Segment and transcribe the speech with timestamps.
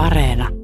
[0.00, 0.59] Areena.